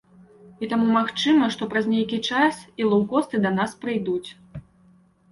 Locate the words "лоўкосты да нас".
2.93-3.75